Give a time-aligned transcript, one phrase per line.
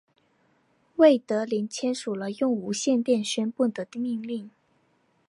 [0.95, 4.49] 魏德林签署了用无线电宣布的命令。